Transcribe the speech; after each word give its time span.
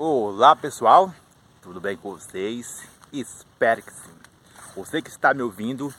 Olá 0.00 0.54
pessoal, 0.54 1.12
tudo 1.60 1.80
bem 1.80 1.96
com 1.96 2.12
vocês? 2.12 2.88
Espero 3.12 3.82
que 3.82 3.92
sim. 3.92 4.14
Você 4.76 5.02
que 5.02 5.10
está 5.10 5.34
me 5.34 5.42
ouvindo 5.42 5.92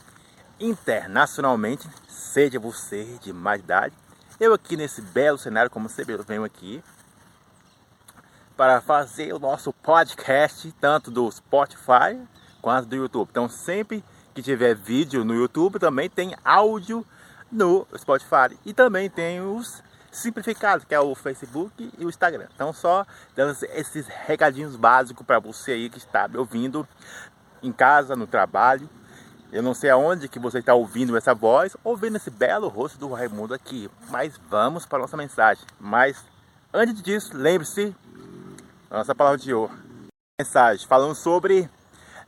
internacionalmente, 0.58 1.86
seja 2.08 2.58
você 2.62 3.04
de 3.22 3.34
mais 3.34 3.60
idade, 3.60 3.94
eu 4.40 4.54
aqui 4.54 4.78
nesse 4.78 5.02
belo 5.02 5.38
cenário, 5.38 5.70
como 5.70 5.90
vê, 5.90 6.14
eu 6.14 6.24
venho 6.24 6.46
aqui 6.46 6.82
para 8.56 8.80
fazer 8.80 9.34
o 9.34 9.40
nosso 9.40 9.74
podcast, 9.74 10.72
tanto 10.80 11.12
do 11.12 11.30
Spotify 11.30 12.18
quanto 12.62 12.88
do 12.88 12.96
YouTube. 12.96 13.28
Então 13.30 13.50
sempre 13.50 14.02
que 14.34 14.42
tiver 14.42 14.76
vídeo 14.76 15.26
no 15.26 15.36
YouTube, 15.36 15.78
também 15.78 16.10
tem 16.10 16.38
áudio 16.46 17.06
no 17.52 17.86
Spotify 17.98 18.58
e 18.66 18.74
também 18.74 19.10
tem 19.10 19.42
os 19.42 19.84
simplificado, 20.12 20.86
que 20.86 20.94
é 20.94 21.00
o 21.00 21.14
Facebook 21.16 21.92
e 21.98 22.06
o 22.06 22.10
Instagram. 22.10 22.48
Então, 22.54 22.74
só 22.74 23.06
dando 23.36 23.58
esses 23.74 24.08
recadinhos 24.08 24.76
básicos 24.76 25.26
para 25.26 25.40
você 25.40 25.72
aí 25.74 25.90
que 25.90 25.98
está 25.98 26.28
me 26.28 26.38
ouvindo 26.38 26.88
em 27.62 27.72
casa, 27.72 28.16
no 28.16 28.28
trabalho. 28.28 28.90
Eu 29.52 29.64
não 29.64 29.74
sei 29.74 29.90
aonde 29.90 30.30
que 30.30 30.38
você 30.38 30.60
está 30.60 30.76
ouvindo 30.76 31.18
essa 31.18 31.34
voz, 31.34 31.76
ouvindo 31.84 32.18
esse 32.18 32.30
belo 32.30 32.68
rosto 32.68 33.00
do 33.00 33.12
Raimundo 33.12 33.54
aqui. 33.54 33.90
Mas 34.10 34.40
vamos 34.50 34.86
para 34.86 35.00
nossa 35.00 35.18
mensagem. 35.18 35.66
Mas 35.80 36.24
antes 36.72 37.02
disso, 37.02 37.32
lembre-se, 37.36 37.96
nossa 38.90 39.16
palavra 39.16 39.40
de 39.40 39.54
hoje. 39.54 39.74
Mensagem 40.40 40.88
falando 40.88 41.16
sobre 41.16 41.70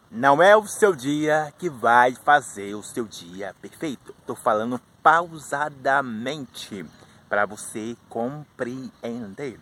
não 0.10 0.42
é 0.44 0.58
o 0.58 0.68
seu 0.68 0.94
dia 0.96 1.54
que 1.58 1.70
vai 1.70 2.14
fazer 2.14 2.76
o 2.76 2.84
seu 2.84 3.06
dia 3.06 3.56
perfeito. 3.62 4.14
Estou 4.20 4.36
falando 4.36 4.82
pausadamente 5.02 6.86
para 7.32 7.46
você 7.46 7.96
compreender. 8.10 9.58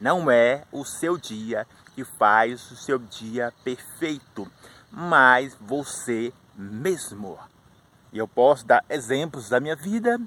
Não 0.00 0.30
é 0.30 0.64
o 0.72 0.86
seu 0.86 1.18
dia 1.18 1.66
que 1.94 2.02
faz 2.02 2.70
o 2.70 2.76
seu 2.76 2.98
dia 2.98 3.52
perfeito, 3.62 4.50
mas 4.90 5.54
você 5.60 6.32
mesmo. 6.54 7.38
E 8.10 8.16
eu 8.16 8.26
posso 8.26 8.64
dar 8.64 8.82
exemplos 8.88 9.50
da 9.50 9.60
minha 9.60 9.76
vida 9.76 10.18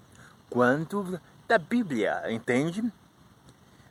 quanto 0.51 1.19
da 1.47 1.57
Bíblia, 1.57 2.31
entende? 2.31 2.83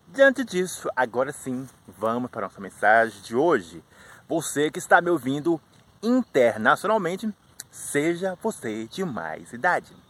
Diante 0.06 0.44
disso, 0.44 0.88
agora 0.94 1.32
sim, 1.32 1.68
vamos 1.88 2.30
para 2.30 2.46
a 2.46 2.48
nossa 2.48 2.60
mensagem 2.60 3.20
de 3.20 3.34
hoje. 3.34 3.82
Você 4.28 4.70
que 4.70 4.78
está 4.78 5.00
me 5.00 5.10
ouvindo 5.10 5.60
internacionalmente, 6.00 7.34
seja 7.68 8.38
você 8.40 8.86
de 8.86 9.04
mais 9.04 9.52
idade. 9.52 10.05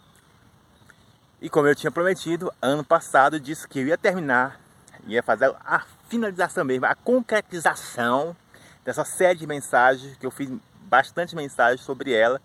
E 1.41 1.51
como 1.51 1.67
eu 1.67 1.75
tinha 1.75 1.91
prometido, 1.91 2.53
ano 2.63 2.83
passado 2.83 3.39
disse 3.39 3.69
que 3.69 3.81
eu 3.81 3.87
ia 3.87 3.99
terminar, 3.99 4.59
ia 5.07 5.23
fazer 5.23 5.55
a 5.65 5.85
finalização 6.09 6.65
mesmo, 6.65 6.87
a 6.87 6.95
concretização 6.95 8.35
dessa 8.83 9.05
série 9.05 9.39
de 9.39 9.47
mensagens, 9.47 10.17
que 10.17 10.25
eu 10.25 10.31
fiz 10.31 10.51
bastante 10.83 11.37
mensagens 11.37 11.83
sobre 11.83 12.13
ela, 12.13 12.41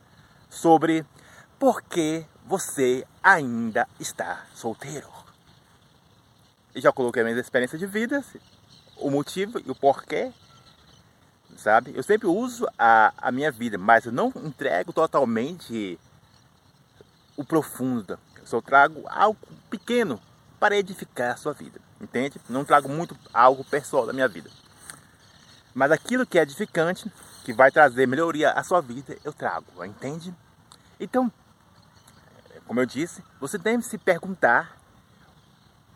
sobre 0.50 1.06
por 1.58 1.82
que 1.82 2.26
você 2.46 3.08
ainda 3.24 3.88
está 3.98 4.46
solteiro. 4.54 5.08
E 6.76 6.82
já 6.82 6.92
coloquei 6.92 7.24
minhas 7.24 7.40
experiências 7.40 7.80
de 7.80 7.86
vida, 7.86 8.22
o 8.98 9.10
motivo 9.10 9.58
e 9.66 9.72
o 9.72 9.76
porquê, 9.76 10.34
sabe? 11.56 11.94
Eu 11.96 12.04
sempre 12.04 12.28
uso 12.28 12.68
a, 12.78 13.14
a 13.18 13.32
minha 13.32 13.52
vida, 13.52 13.78
mas 13.78 14.06
eu 14.06 14.12
não 14.12 14.34
entrego 14.36 14.92
totalmente 14.92 15.98
o 17.38 17.46
profundo 17.46 18.20
só 18.46 18.62
trago 18.62 19.04
algo 19.08 19.40
pequeno 19.70 20.20
para 20.60 20.78
edificar 20.78 21.32
a 21.32 21.38
sua 21.38 21.54
vida, 21.54 21.80
entende? 22.00 22.40
Não 22.50 22.64
trago 22.64 22.88
muito 22.88 23.18
algo 23.34 23.64
pessoal 23.64 24.06
da 24.06 24.14
minha 24.14 24.28
vida. 24.28 24.50
Mas 25.74 25.92
aquilo 25.92 26.26
que 26.26 26.38
é 26.38 26.42
edificante, 26.42 27.12
que 27.44 27.54
vai 27.54 27.72
trazer 27.72 28.08
melhoria 28.08 28.52
à 28.52 28.64
sua 28.64 28.82
vida, 28.82 29.18
eu 29.24 29.34
trago, 29.34 29.84
entende? 29.84 30.34
Então, 31.00 31.32
como 32.68 32.80
eu 32.80 32.86
disse, 32.86 33.24
você 33.40 33.58
deve 33.58 33.84
se 33.84 33.98
perguntar 33.98 34.78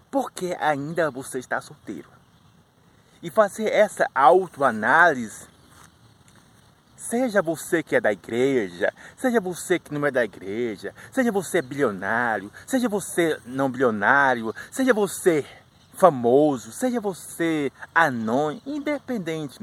por 0.09 0.31
que 0.31 0.55
ainda 0.59 1.11
você 1.11 1.39
está 1.39 1.61
solteiro. 1.61 2.09
E 3.21 3.29
fazer 3.29 3.69
essa 3.69 4.09
autoanálise 4.15 5.47
Seja 6.95 7.41
você 7.41 7.83
que 7.83 7.95
é 7.95 8.01
da 8.01 8.11
igreja, 8.11 8.91
seja 9.17 9.39
você 9.41 9.77
que 9.77 9.93
não 9.93 10.05
é 10.05 10.11
da 10.11 10.23
igreja, 10.23 10.93
seja 11.11 11.31
você 11.31 11.61
bilionário, 11.61 12.51
seja 12.65 12.87
você 12.87 13.37
não 13.45 13.69
bilionário, 13.69 14.53
seja 14.71 14.93
você 14.93 15.45
famoso, 15.93 16.71
seja 16.71 16.99
você 17.01 17.71
anônimo, 17.93 18.61
independente. 18.65 19.59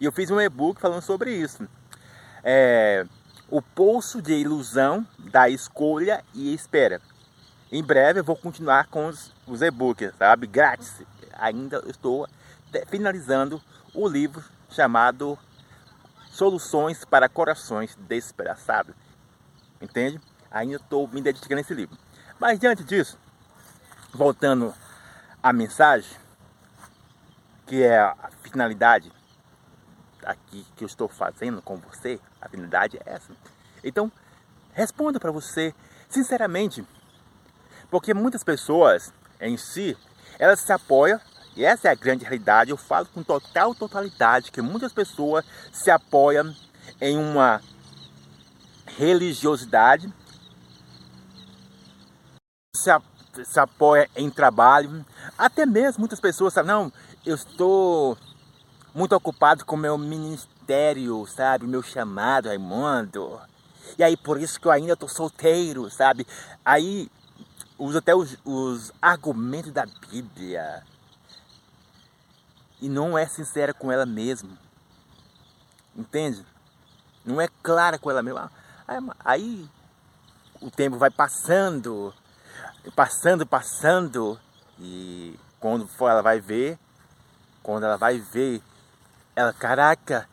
E 0.00 0.04
eu 0.04 0.12
fiz 0.12 0.30
um 0.30 0.40
e-book 0.40 0.80
falando 0.80 1.02
sobre 1.02 1.32
isso. 1.32 1.66
É, 2.42 3.06
o 3.48 3.62
Poço 3.62 4.20
de 4.20 4.34
Ilusão 4.34 5.06
da 5.18 5.48
Escolha 5.48 6.24
e 6.34 6.52
Espera. 6.52 7.00
Em 7.70 7.82
breve 7.82 8.20
eu 8.20 8.24
vou 8.24 8.36
continuar 8.36 8.86
com 8.88 9.06
os, 9.06 9.32
os 9.46 9.62
e-books, 9.62 10.12
sabe? 10.18 10.46
Grátis. 10.46 11.02
Ainda 11.34 11.82
estou 11.86 12.26
finalizando 12.88 13.60
o 13.94 14.08
livro 14.08 14.44
chamado 14.70 15.38
Soluções 16.38 17.04
para 17.04 17.28
Corações 17.28 17.96
Despedaçados. 17.96 18.94
Entende? 19.80 20.20
Ainda 20.48 20.76
estou 20.76 21.08
me 21.08 21.20
dedicando 21.20 21.56
a 21.56 21.62
esse 21.62 21.74
livro. 21.74 21.98
Mas 22.38 22.60
diante 22.60 22.84
disso, 22.84 23.18
voltando 24.14 24.72
à 25.42 25.52
mensagem, 25.52 26.16
que 27.66 27.82
é 27.82 27.98
a 27.98 28.30
finalidade 28.40 29.10
aqui 30.22 30.64
que 30.76 30.84
eu 30.84 30.86
estou 30.86 31.08
fazendo 31.08 31.60
com 31.60 31.76
você, 31.76 32.20
a 32.40 32.48
finalidade 32.48 32.98
é 32.98 33.14
essa. 33.14 33.32
Então, 33.82 34.10
responda 34.72 35.18
para 35.18 35.32
você 35.32 35.74
sinceramente, 36.08 36.86
porque 37.90 38.14
muitas 38.14 38.44
pessoas 38.44 39.12
em 39.40 39.56
si, 39.56 39.98
elas 40.38 40.60
se 40.60 40.72
apoiam 40.72 41.20
e 41.58 41.64
essa 41.64 41.88
é 41.88 41.90
a 41.90 41.96
grande 41.96 42.22
realidade. 42.24 42.70
Eu 42.70 42.76
falo 42.76 43.06
com 43.06 43.20
total 43.20 43.74
totalidade 43.74 44.52
que 44.52 44.62
muitas 44.62 44.92
pessoas 44.92 45.44
se 45.72 45.90
apoiam 45.90 46.54
em 47.00 47.18
uma 47.18 47.60
religiosidade, 48.86 50.12
se, 52.76 52.90
se 53.44 53.58
apoia 53.58 54.08
em 54.14 54.30
trabalho, 54.30 55.04
até 55.36 55.66
mesmo 55.66 55.98
muitas 55.98 56.20
pessoas 56.20 56.54
falam, 56.54 56.84
não, 56.84 56.92
eu 57.26 57.34
estou 57.34 58.16
muito 58.94 59.16
ocupado 59.16 59.64
com 59.64 59.76
meu 59.76 59.98
ministério, 59.98 61.26
sabe, 61.26 61.66
meu 61.66 61.82
chamado, 61.82 62.46
Raimundo. 62.46 63.36
E 63.98 64.04
aí 64.04 64.16
por 64.16 64.40
isso 64.40 64.60
que 64.60 64.68
eu 64.68 64.72
ainda 64.72 64.92
estou 64.92 65.08
solteiro, 65.08 65.90
sabe? 65.90 66.24
Aí 66.64 67.10
uso 67.76 67.98
até 67.98 68.14
os, 68.14 68.36
os 68.44 68.92
argumentos 69.02 69.72
da 69.72 69.86
Bíblia 70.08 70.84
e 72.80 72.88
não 72.88 73.16
é 73.16 73.26
sincera 73.26 73.74
com 73.74 73.90
ela 73.90 74.06
mesma. 74.06 74.56
Entende? 75.96 76.44
Não 77.24 77.40
é 77.40 77.48
clara 77.62 77.98
com 77.98 78.10
ela 78.10 78.22
mesma. 78.22 78.50
Aí 79.24 79.68
o 80.60 80.70
tempo 80.70 80.96
vai 80.96 81.10
passando, 81.10 82.14
passando, 82.94 83.46
passando, 83.46 84.38
e 84.78 85.38
quando 85.60 85.86
for 85.86 86.08
ela 86.08 86.22
vai 86.22 86.40
ver, 86.40 86.78
quando 87.62 87.84
ela 87.84 87.96
vai 87.96 88.18
ver, 88.18 88.62
ela, 89.36 89.52
caraca, 89.52 90.28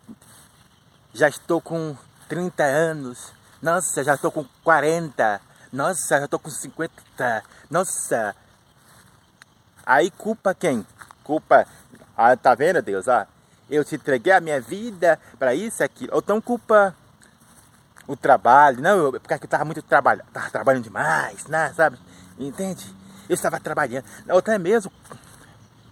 já 1.14 1.28
estou 1.28 1.62
com 1.62 1.96
30 2.28 2.64
anos, 2.64 3.34
nossa, 3.62 4.04
já 4.04 4.16
estou 4.16 4.32
com 4.32 4.46
40, 4.64 5.42
nossa, 5.72 6.20
já 6.20 6.26
estou 6.26 6.40
com 6.40 6.50
50, 6.50 7.44
nossa. 7.70 8.36
Aí 9.86 10.10
culpa 10.10 10.54
quem? 10.56 10.86
Culpa 11.24 11.68
ah, 12.18 12.36
tá 12.36 12.56
vendo, 12.56 12.82
Deus? 12.82 13.08
Ah, 13.08 13.28
eu 13.70 13.84
te 13.84 13.96
entreguei 13.96 14.32
a 14.32 14.40
minha 14.40 14.62
vida 14.62 15.20
para 15.38 15.54
isso 15.54 15.84
aqui. 15.84 16.08
Ou 16.12 16.20
então 16.20 16.40
culpa 16.40 16.96
o 18.08 18.16
trabalho. 18.16 18.82
Não, 18.82 18.98
eu, 18.98 19.12
porque 19.14 19.34
eu 19.34 19.38
estava 19.38 19.66
muito 19.66 19.82
trabalhando. 19.82 20.28
Estava 20.28 20.50
trabalhando 20.50 20.84
demais, 20.84 21.46
né? 21.48 21.74
Sabe? 21.76 21.98
Entende? 22.38 22.86
Eu 23.28 23.34
estava 23.34 23.60
trabalhando. 23.60 24.06
Ou 24.30 24.38
até 24.38 24.58
mesmo 24.58 24.92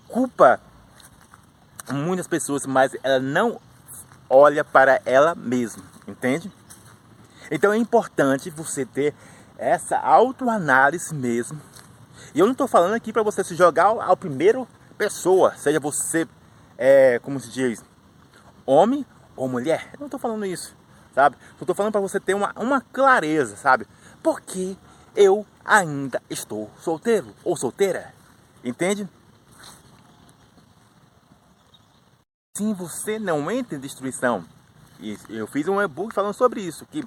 culpa 0.08 0.60
muitas 1.92 2.28
pessoas, 2.28 2.66
mas 2.66 2.96
ela 3.04 3.20
não 3.20 3.60
olha 4.30 4.64
para 4.64 5.02
ela 5.06 5.36
mesma. 5.36 5.84
Entende? 6.08 6.52
Então 7.50 7.74
é 7.74 7.78
importante 7.78 8.50
você 8.50 8.86
ter 8.86 9.14
essa 9.58 9.98
autoanálise 9.98 11.14
mesmo. 11.14 11.60
E 12.34 12.40
eu 12.40 12.46
não 12.46 12.54
estou 12.54 12.68
falando 12.68 12.94
aqui 12.94 13.12
para 13.12 13.24
você 13.24 13.44
se 13.44 13.56
jogar 13.56 13.86
ao 13.86 14.18
primeiro 14.18 14.68
pessoa, 15.04 15.54
seja 15.58 15.82
você, 15.82 16.26
é, 16.78 17.20
como 17.20 17.38
se 17.38 17.50
diz, 17.50 17.84
homem 18.66 19.06
ou 19.36 19.50
mulher. 19.50 19.90
Eu 19.92 20.00
não 20.00 20.08
estou 20.08 20.20
falando 20.20 20.46
isso, 20.46 20.74
sabe? 21.14 21.36
Eu 21.60 21.64
estou 21.64 21.76
falando 21.76 21.92
para 21.92 22.00
você 22.00 22.22
ter 22.22 22.34
uma, 22.34 22.54
uma 22.56 22.80
clareza, 22.80 23.58
sabe? 23.58 23.86
Porque 24.22 24.78
eu 25.14 25.46
ainda 25.66 26.22
estou 26.30 26.72
solteiro 26.80 27.36
ou 27.44 27.58
solteira, 27.58 28.14
entende? 28.64 29.06
Sim, 32.56 32.74
você 32.74 33.20
não 33.20 33.52
entra 33.52 33.76
em 33.76 33.82
destruição. 33.82 34.46
E 35.02 35.18
eu 35.28 35.48
fiz 35.48 35.68
um 35.68 35.82
e-book 35.82 36.14
falando 36.14 36.34
sobre 36.34 36.62
isso, 36.62 36.86
que 36.86 37.04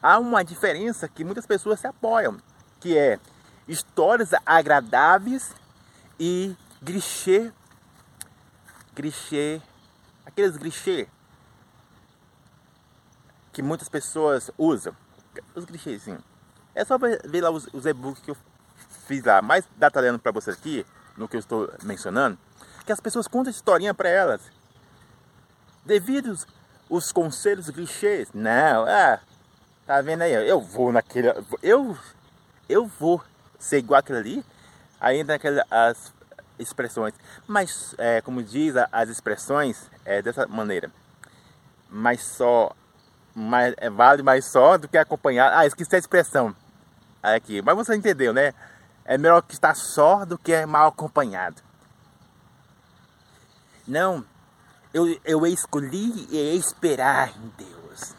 há 0.00 0.20
uma 0.20 0.44
diferença 0.44 1.08
que 1.08 1.24
muitas 1.24 1.46
pessoas 1.46 1.80
se 1.80 1.86
apoiam, 1.88 2.36
que 2.78 2.96
é 2.96 3.18
histórias 3.66 4.30
agradáveis 4.46 5.52
e 6.20 6.54
clichê, 6.84 7.52
clichê, 8.94 9.60
aqueles 10.26 10.56
clichê 10.56 11.08
que 13.52 13.62
muitas 13.62 13.88
pessoas 13.88 14.50
usam. 14.58 14.94
Os 15.54 15.64
sim. 16.02 16.18
É 16.74 16.84
só 16.84 16.98
ver 16.98 17.40
lá 17.40 17.50
os, 17.50 17.68
os 17.72 17.86
e-books 17.86 18.22
que 18.22 18.30
eu 18.32 18.36
fiz 19.06 19.22
lá, 19.24 19.40
mais 19.40 19.64
detalhando 19.76 20.18
para 20.18 20.32
vocês 20.32 20.56
aqui, 20.56 20.84
no 21.16 21.28
que 21.28 21.36
eu 21.36 21.40
estou 21.40 21.72
mencionando, 21.84 22.36
que 22.84 22.92
as 22.92 23.00
pessoas 23.00 23.28
contam 23.28 23.50
historinha 23.50 23.94
para 23.94 24.08
elas. 24.08 24.40
Devido 25.84 26.36
os 26.88 27.12
conselhos 27.12 27.70
clichês. 27.70 28.28
Não, 28.34 28.84
ah, 28.86 29.20
tá 29.86 30.00
vendo 30.00 30.22
aí? 30.22 30.32
Eu 30.32 30.60
vou 30.60 30.92
naquele. 30.92 31.28
Eu, 31.62 31.96
eu 32.68 32.86
vou 32.86 33.22
ser 33.58 33.78
igual 33.78 34.00
aquele 34.00 34.18
ali. 34.18 34.44
Ainda 35.00 35.34
naquelas 35.34 35.64
as 35.70 36.12
expressões. 36.58 37.14
Mas, 37.46 37.94
é, 37.98 38.20
como 38.20 38.42
diz 38.42 38.74
as 38.92 39.08
expressões, 39.08 39.90
é 40.04 40.22
dessa 40.22 40.46
maneira. 40.46 40.90
Mas 41.88 42.22
só. 42.22 42.74
Mais, 43.34 43.74
é, 43.78 43.90
vale 43.90 44.22
mais 44.22 44.44
só 44.46 44.78
do 44.78 44.88
que 44.88 44.96
acompanhar. 44.96 45.52
Ah, 45.56 45.66
esqueci 45.66 45.94
a 45.96 45.98
expressão. 45.98 46.54
Aqui. 47.22 47.62
Mas 47.62 47.76
você 47.76 47.96
entendeu, 47.96 48.32
né? 48.32 48.52
É 49.04 49.18
melhor 49.18 49.42
que 49.42 49.54
estar 49.54 49.74
só 49.74 50.24
do 50.24 50.38
que 50.38 50.64
mal 50.66 50.88
acompanhado. 50.88 51.62
Não, 53.86 54.24
eu, 54.94 55.18
eu 55.24 55.46
escolhi 55.46 56.26
esperar 56.56 57.30
em 57.36 57.52
Deus. 57.58 58.14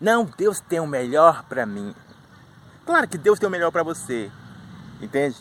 Não, 0.00 0.24
Deus 0.24 0.60
tem 0.60 0.80
o 0.80 0.86
melhor 0.86 1.44
para 1.44 1.64
mim. 1.64 1.94
Claro 2.84 3.08
que 3.08 3.16
Deus 3.16 3.38
tem 3.38 3.48
o 3.48 3.50
melhor 3.50 3.72
para 3.72 3.82
você. 3.82 4.30
Entende? 5.00 5.36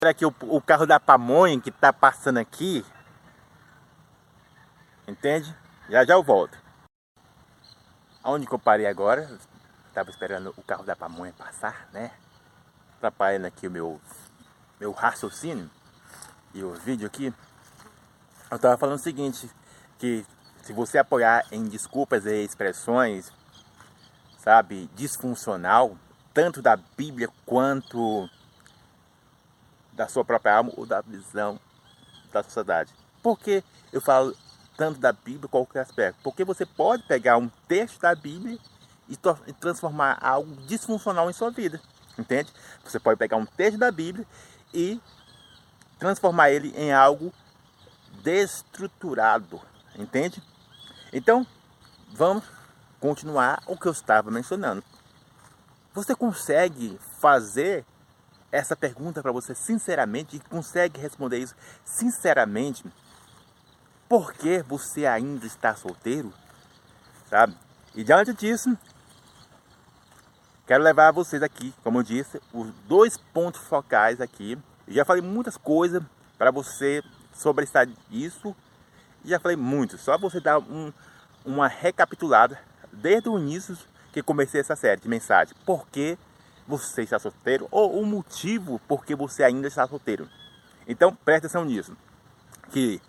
Será 0.00 0.14
que 0.14 0.24
o, 0.24 0.32
o 0.42 0.62
carro 0.62 0.86
da 0.86 1.00
pamonha 1.00 1.60
que 1.60 1.70
está 1.70 1.92
passando 1.92 2.38
aqui. 2.38 2.86
Entende? 5.08 5.52
Já 5.88 6.04
já 6.04 6.14
eu 6.14 6.22
volto. 6.22 6.56
Aonde 8.22 8.46
que 8.46 8.54
eu 8.54 8.60
parei 8.60 8.86
agora? 8.86 9.28
Estava 9.88 10.08
esperando 10.08 10.54
o 10.56 10.62
carro 10.62 10.84
da 10.84 10.94
pamonha 10.94 11.32
passar, 11.32 11.88
né? 11.92 12.12
Atrapalhando 12.96 13.48
aqui 13.48 13.66
o 13.66 13.70
meu, 13.72 14.00
meu 14.78 14.92
raciocínio 14.92 15.68
e 16.54 16.62
o 16.62 16.74
vídeo 16.74 17.08
aqui. 17.08 17.34
Eu 18.48 18.56
estava 18.56 18.78
falando 18.78 19.00
o 19.00 19.02
seguinte, 19.02 19.50
que 19.98 20.24
se 20.62 20.72
você 20.72 20.98
apoiar 20.98 21.44
em 21.50 21.64
desculpas 21.64 22.24
e 22.24 22.44
expressões, 22.44 23.32
sabe, 24.38 24.88
disfuncional, 24.94 25.96
tanto 26.32 26.62
da 26.62 26.76
Bíblia 26.76 27.28
quanto 27.44 28.30
da 29.98 30.06
sua 30.06 30.24
própria 30.24 30.54
alma 30.54 30.72
ou 30.76 30.86
da 30.86 31.00
visão 31.00 31.58
da 32.32 32.42
sociedade. 32.44 32.94
Por 33.20 33.36
que 33.38 33.64
eu 33.92 34.00
falo 34.00 34.34
tanto 34.76 35.00
da 35.00 35.12
Bíblia 35.12 35.48
qualquer 35.48 35.80
aspecto? 35.80 36.20
Porque 36.22 36.44
você 36.44 36.64
pode 36.64 37.02
pegar 37.02 37.36
um 37.36 37.48
texto 37.66 38.00
da 38.00 38.14
Bíblia 38.14 38.56
e 39.08 39.18
transformar 39.54 40.16
algo 40.20 40.54
disfuncional 40.66 41.28
em 41.28 41.32
sua 41.32 41.50
vida. 41.50 41.80
Entende? 42.16 42.52
Você 42.84 43.00
pode 43.00 43.18
pegar 43.18 43.36
um 43.36 43.44
texto 43.44 43.76
da 43.76 43.90
Bíblia 43.90 44.24
e 44.72 45.00
transformar 45.98 46.50
ele 46.50 46.72
em 46.76 46.92
algo 46.92 47.32
destruturado. 48.22 49.60
Entende? 49.96 50.40
Então, 51.12 51.44
vamos 52.12 52.44
continuar 53.00 53.62
o 53.66 53.76
que 53.76 53.88
eu 53.88 53.92
estava 53.92 54.30
mencionando. 54.30 54.84
Você 55.92 56.14
consegue 56.14 56.96
fazer 57.18 57.84
essa 58.50 58.76
pergunta 58.76 59.22
para 59.22 59.32
você 59.32 59.54
sinceramente 59.54 60.36
e 60.36 60.40
consegue 60.40 61.00
responder 61.00 61.38
isso 61.38 61.54
sinceramente? 61.84 62.84
Por 64.08 64.32
que 64.32 64.62
você 64.62 65.06
ainda 65.06 65.46
está 65.46 65.74
solteiro? 65.74 66.32
Sabe? 67.28 67.54
E 67.94 68.02
diante 68.02 68.32
disso, 68.32 68.76
quero 70.66 70.82
levar 70.82 71.12
vocês 71.12 71.42
aqui, 71.42 71.74
como 71.82 71.98
eu 71.98 72.02
disse, 72.02 72.40
os 72.52 72.70
dois 72.86 73.18
pontos 73.18 73.60
focais 73.62 74.20
aqui. 74.20 74.58
Eu 74.86 74.94
já 74.94 75.04
falei 75.04 75.22
muitas 75.22 75.56
coisas 75.56 76.02
para 76.38 76.50
você 76.50 77.02
sobre 77.34 77.66
isso. 78.10 78.56
Já 79.24 79.38
falei 79.38 79.56
muito, 79.56 79.98
só 79.98 80.16
você 80.16 80.40
dar 80.40 80.58
um, 80.58 80.92
uma 81.44 81.68
recapitulada 81.68 82.58
desde 82.92 83.28
o 83.28 83.38
início 83.38 83.76
que 84.12 84.22
comecei 84.22 84.60
essa 84.60 84.74
série 84.74 85.00
de 85.00 85.08
mensagens. 85.08 85.56
Por 85.66 85.86
que 85.88 86.16
você 86.68 87.02
está 87.02 87.18
solteiro 87.18 87.66
ou 87.70 87.98
o 87.98 88.04
motivo 88.04 88.78
por 88.86 89.04
que 89.04 89.16
você 89.16 89.42
ainda 89.42 89.66
está 89.66 89.88
solteiro. 89.88 90.28
Então 90.86 91.14
preste 91.14 91.46
atenção 91.46 91.64
nisso. 91.64 91.96
Que 92.70 93.00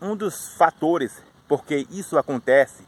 um 0.00 0.14
dos 0.14 0.54
fatores 0.54 1.22
por 1.48 1.64
que 1.64 1.86
isso 1.90 2.18
acontece 2.18 2.86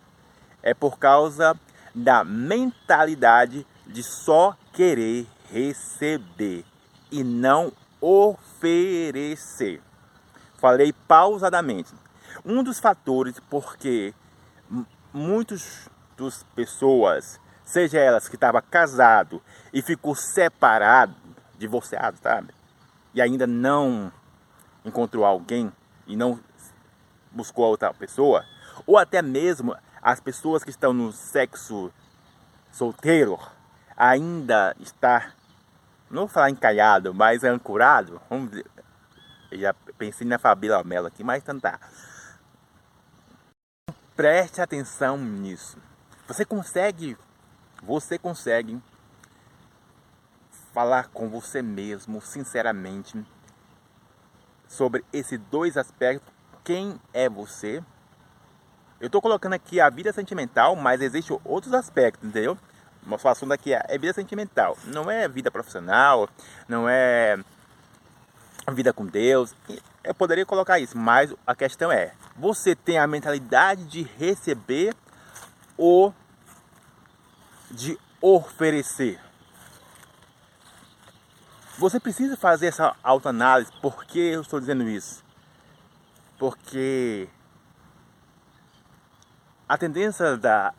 é 0.62 0.74
por 0.74 0.98
causa 0.98 1.58
da 1.94 2.22
mentalidade 2.22 3.66
de 3.86 4.02
só 4.02 4.54
querer 4.74 5.26
receber 5.50 6.64
e 7.10 7.24
não 7.24 7.72
oferecer. 7.98 9.80
Falei 10.58 10.92
pausadamente. 10.92 11.94
Um 12.44 12.62
dos 12.62 12.78
fatores 12.78 13.40
porque 13.48 14.12
muitas 15.12 15.88
pessoas 16.54 17.40
seja 17.66 17.98
elas 17.98 18.28
que 18.28 18.36
estava 18.36 18.62
casado 18.62 19.42
e 19.72 19.82
ficou 19.82 20.14
separado, 20.14 21.14
divorciado, 21.58 22.16
sabe? 22.22 22.54
E 23.12 23.20
ainda 23.20 23.46
não 23.46 24.10
encontrou 24.84 25.24
alguém 25.24 25.72
e 26.06 26.16
não 26.16 26.40
buscou 27.32 27.64
a 27.64 27.68
outra 27.68 27.92
pessoa, 27.92 28.46
ou 28.86 28.96
até 28.96 29.20
mesmo 29.20 29.76
as 30.00 30.20
pessoas 30.20 30.62
que 30.62 30.70
estão 30.70 30.92
no 30.92 31.12
sexo 31.12 31.92
solteiro 32.70 33.38
ainda 33.96 34.74
está 34.78 35.32
não 36.08 36.22
vou 36.22 36.28
falar 36.28 36.50
encalhado, 36.50 37.12
mas 37.12 37.42
ancorado. 37.42 38.20
Vamos 38.30 38.50
dizer, 38.50 38.66
eu 39.50 39.58
já 39.58 39.74
pensei 39.98 40.24
na 40.26 40.38
Fabíola 40.38 40.84
Mello 40.84 41.08
aqui, 41.08 41.24
mas 41.24 41.42
então 41.42 41.58
tá. 41.58 41.80
Preste 44.14 44.60
atenção 44.60 45.18
nisso. 45.18 45.78
Você 46.28 46.44
consegue 46.44 47.16
você 47.86 48.18
consegue 48.18 48.80
falar 50.74 51.08
com 51.08 51.28
você 51.28 51.62
mesmo, 51.62 52.20
sinceramente, 52.20 53.24
sobre 54.66 55.04
esses 55.12 55.38
dois 55.50 55.76
aspectos. 55.76 56.28
Quem 56.64 57.00
é 57.14 57.28
você? 57.28 57.82
Eu 59.00 59.06
estou 59.06 59.22
colocando 59.22 59.52
aqui 59.52 59.80
a 59.80 59.88
vida 59.88 60.12
sentimental, 60.12 60.74
mas 60.74 61.00
existem 61.00 61.38
outros 61.44 61.72
aspectos, 61.72 62.28
entendeu? 62.28 62.58
Nosso 63.06 63.28
assunto 63.28 63.52
aqui 63.52 63.72
é 63.72 63.96
vida 63.96 64.12
sentimental. 64.12 64.76
Não 64.84 65.08
é 65.08 65.28
vida 65.28 65.48
profissional, 65.48 66.28
não 66.68 66.88
é 66.88 67.38
vida 68.72 68.92
com 68.92 69.06
Deus. 69.06 69.54
Eu 70.02 70.14
poderia 70.14 70.44
colocar 70.44 70.80
isso, 70.80 70.98
mas 70.98 71.32
a 71.46 71.54
questão 71.54 71.92
é: 71.92 72.12
você 72.34 72.74
tem 72.74 72.98
a 72.98 73.06
mentalidade 73.06 73.84
de 73.84 74.02
receber 74.02 74.92
ou 75.76 76.12
de 77.70 77.98
oferecer. 78.20 79.20
Você 81.78 82.00
precisa 82.00 82.36
fazer 82.36 82.68
essa 82.68 82.96
autoanálise. 83.02 83.70
Por 83.82 84.04
que 84.04 84.18
eu 84.18 84.40
estou 84.40 84.58
dizendo 84.58 84.88
isso? 84.88 85.22
Porque 86.38 87.28
a 89.68 89.76
tendência 89.76 90.36
da 90.36 90.72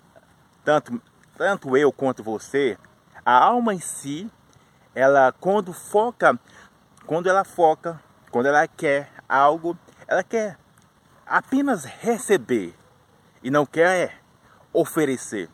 tanto 0.63 1.01
tanto 1.37 1.77
eu 1.77 1.91
quanto 1.91 2.23
você, 2.23 2.77
a 3.23 3.31
alma 3.31 3.73
em 3.73 3.79
si, 3.79 4.29
ela 4.95 5.31
quando 5.31 5.71
foca, 5.71 6.37
quando 7.05 7.29
ela 7.29 7.43
foca, 7.43 8.01
quando 8.31 8.47
ela 8.47 8.67
quer 8.67 9.11
algo, 9.29 9.77
ela 10.07 10.23
quer 10.23 10.57
apenas 11.25 11.85
receber 11.85 12.75
e 13.43 13.51
não 13.51 13.65
quer 13.67 14.19
oferecer. 14.73 15.47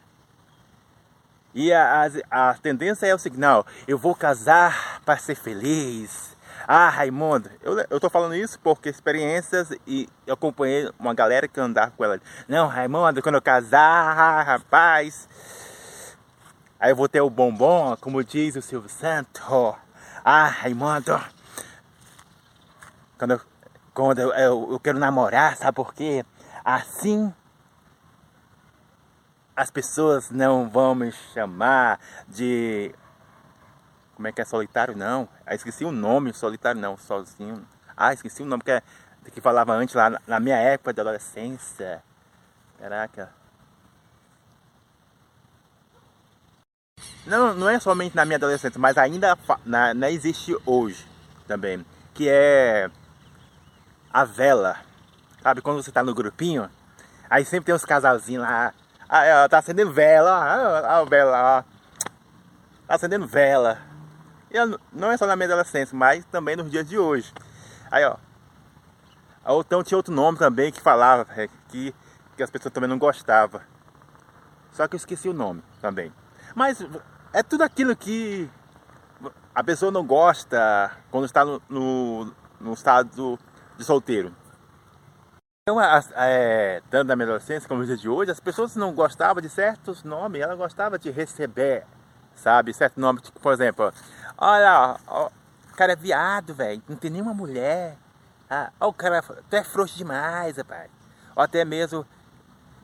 E 1.53 1.71
a, 1.71 2.09
a, 2.31 2.49
a 2.49 2.53
tendência 2.55 3.05
é 3.05 3.13
o 3.13 3.17
não, 3.37 3.65
eu 3.87 3.97
vou 3.97 4.15
casar 4.15 5.01
para 5.05 5.17
ser 5.17 5.35
feliz. 5.35 6.35
Ah, 6.67 6.89
Raimundo, 6.89 7.49
eu, 7.61 7.77
eu 7.89 7.99
tô 7.99 8.09
falando 8.09 8.35
isso 8.35 8.59
porque 8.59 8.89
experiências 8.89 9.69
e 9.85 10.07
eu 10.25 10.33
acompanhei 10.33 10.89
uma 10.97 11.13
galera 11.13 11.47
que 11.47 11.59
andava 11.59 11.91
com 11.91 12.03
ela. 12.03 12.19
Não, 12.47 12.67
Raimundo, 12.67 13.21
quando 13.21 13.35
eu 13.35 13.41
casar, 13.41 14.43
rapaz, 14.43 15.27
aí 16.79 16.91
eu 16.91 16.95
vou 16.95 17.09
ter 17.09 17.21
o 17.21 17.29
bombom, 17.29 17.95
como 17.97 18.23
diz 18.23 18.55
o 18.55 18.61
Silvio 18.61 18.89
Santos. 18.89 19.41
Ah, 20.23 20.47
Raimundo, 20.47 21.21
quando 23.17 23.41
quando 23.93 24.19
eu, 24.19 24.33
eu, 24.33 24.69
eu 24.71 24.79
quero 24.79 24.97
namorar, 24.97 25.55
sabe 25.55 25.75
por 25.75 25.93
quê? 25.93 26.25
Assim 26.65 27.31
as 29.55 29.69
pessoas 29.69 30.29
não 30.29 30.69
vão 30.69 30.95
me 30.95 31.11
chamar 31.11 31.99
de. 32.27 32.93
Como 34.15 34.27
é 34.27 34.31
que 34.31 34.41
é 34.41 34.45
solitário? 34.45 34.95
Não. 34.95 35.27
Ah, 35.45 35.55
esqueci 35.55 35.85
o 35.85 35.91
nome, 35.91 36.33
solitário 36.33 36.79
não, 36.79 36.97
sozinho. 36.97 37.65
Ah, 37.95 38.13
esqueci 38.13 38.41
o 38.41 38.45
nome 38.45 38.63
que, 38.63 38.71
é, 38.71 38.81
que 39.31 39.41
falava 39.41 39.73
antes 39.73 39.95
lá 39.95 40.19
na 40.27 40.39
minha 40.39 40.57
época 40.57 40.93
de 40.93 41.01
adolescência. 41.01 42.03
Caraca. 42.79 43.29
Não, 47.25 47.53
não 47.53 47.69
é 47.69 47.79
somente 47.79 48.15
na 48.15 48.25
minha 48.25 48.37
adolescência, 48.37 48.79
mas 48.79 48.97
ainda 48.97 49.37
na, 49.65 49.85
ainda 49.85 50.11
existe 50.11 50.55
hoje 50.65 51.07
também. 51.47 51.85
Que 52.13 52.27
é 52.29 52.89
a 54.11 54.23
vela. 54.25 54.77
Sabe 55.41 55.61
quando 55.61 55.81
você 55.81 55.91
tá 55.91 56.03
no 56.03 56.13
grupinho? 56.13 56.69
Aí 57.29 57.43
sempre 57.45 57.65
tem 57.67 57.75
uns 57.75 57.85
casalzinhos 57.85 58.43
lá 58.43 58.73
Aí, 59.07 59.31
ó, 59.33 59.47
tá 59.47 59.59
acendendo 59.59 59.91
vela, 59.91 60.31
ó, 60.31 61.01
a 61.01 61.05
vela, 61.05 61.59
ó. 61.59 61.63
Tá 62.87 62.95
acendendo 62.95 63.27
vela. 63.27 63.77
E 64.49 64.57
não 64.91 65.11
é 65.11 65.17
só 65.17 65.25
na 65.25 65.35
minha 65.35 65.47
adolescência, 65.47 65.97
mas 65.97 66.25
também 66.25 66.55
nos 66.55 66.69
dias 66.69 66.87
de 66.87 66.97
hoje. 66.97 67.33
Aí, 67.89 68.05
ó. 68.05 68.17
Então 69.59 69.83
tinha 69.83 69.97
outro 69.97 70.13
nome 70.13 70.37
também 70.37 70.71
que 70.71 70.79
falava 70.79 71.27
é, 71.35 71.49
que, 71.69 71.93
que 72.37 72.43
as 72.43 72.49
pessoas 72.49 72.73
também 72.73 72.89
não 72.89 72.97
gostavam. 72.97 73.61
Só 74.71 74.87
que 74.87 74.95
eu 74.95 74.97
esqueci 74.97 75.27
o 75.27 75.33
nome 75.33 75.63
também. 75.81 76.11
Mas 76.55 76.85
é 77.33 77.43
tudo 77.43 77.63
aquilo 77.63 77.95
que 77.95 78.49
a 79.53 79.63
pessoa 79.63 79.91
não 79.91 80.05
gosta 80.05 80.91
quando 81.11 81.25
está 81.25 81.43
no, 81.43 81.61
no, 81.69 82.33
no 82.59 82.73
estado 82.73 83.39
de 83.77 83.83
solteiro. 83.83 84.33
Então, 85.65 85.79
é, 85.81 86.81
tanto 86.89 87.07
na 87.07 87.23
adolescência 87.23 87.69
como 87.69 87.85
dias 87.85 88.01
de 88.01 88.09
hoje, 88.09 88.29
as 88.29 88.39
pessoas 88.41 88.75
não 88.75 88.91
gostavam 88.93 89.41
de 89.41 89.47
certos 89.47 90.03
nomes, 90.03 90.41
ela 90.41 90.57
gostava 90.57 90.99
de 90.99 91.09
receber, 91.09 91.85
sabe? 92.35 92.73
Certo 92.73 92.99
nome, 92.99 93.21
tipo, 93.21 93.39
por 93.39 93.53
exemplo, 93.53 93.93
olha, 94.37 94.97
o 95.07 95.73
cara 95.73 95.93
é 95.93 95.95
viado, 95.95 96.53
velho, 96.53 96.83
não 96.85 96.97
tem 96.97 97.09
nenhuma 97.09 97.33
mulher. 97.33 97.95
Ah, 98.49 98.71
o 98.81 98.91
cara, 98.91 99.21
tu 99.21 99.55
é 99.55 99.63
frouxo 99.63 99.97
demais, 99.97 100.57
rapaz. 100.57 100.91
Ou 101.33 101.41
até 101.41 101.63
mesmo, 101.63 102.05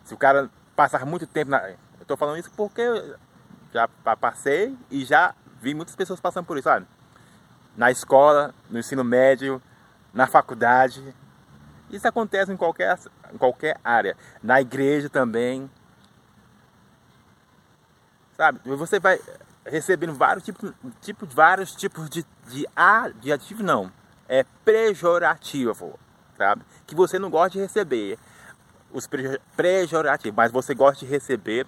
se 0.05 0.13
o 0.13 0.17
cara 0.17 0.49
passar 0.73 1.05
muito 1.05 1.27
tempo 1.27 1.51
na... 1.51 1.71
Eu 1.71 2.05
tô 2.07 2.15
falando 2.15 2.37
isso 2.37 2.51
porque 2.55 2.79
eu 2.79 3.17
já 3.73 3.89
passei 4.15 4.73
e 4.89 5.03
já 5.03 5.35
vi 5.61 5.73
muitas 5.73 5.97
pessoas 5.97 6.21
passando 6.21 6.45
por 6.45 6.57
isso, 6.57 6.69
sabe? 6.69 6.87
Na 7.75 7.91
escola, 7.91 8.55
no 8.69 8.79
ensino 8.79 9.03
médio, 9.03 9.61
na 10.13 10.27
faculdade, 10.27 11.13
isso 11.89 12.07
acontece 12.07 12.51
em 12.51 12.57
qualquer, 12.57 12.97
em 13.33 13.37
qualquer 13.37 13.77
área. 13.83 14.15
Na 14.41 14.61
igreja 14.61 15.09
também. 15.09 15.69
Sabe? 18.37 18.59
Você 18.63 18.99
vai 18.99 19.19
recebendo 19.65 20.13
vários 20.13 20.43
tipos, 20.43 20.71
tipo, 21.01 21.25
vários 21.25 21.75
tipos 21.75 22.09
de, 22.09 22.25
de 22.47 22.67
adjetivo, 22.75 23.63
não. 23.63 23.91
É 24.27 24.45
pejorativo, 24.63 25.99
sabe? 26.37 26.63
Que 26.85 26.95
você 26.95 27.17
não 27.17 27.29
gosta 27.29 27.51
de 27.51 27.59
receber 27.59 28.17
os 28.91 29.07
pejorativos, 29.55 30.35
mas 30.35 30.51
você 30.51 30.73
gosta 30.73 31.05
de 31.05 31.11
receber 31.11 31.65